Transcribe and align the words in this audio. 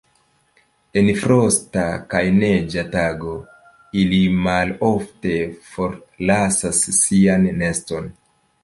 En 1.01 1.09
frosta 1.23 1.83
kaj 2.13 2.21
neĝa 2.37 2.85
tago 2.97 3.35
ili 4.05 4.23
malofte 4.49 5.39
forlasas 5.71 6.83
sian 7.05 7.49
neston. 7.65 8.15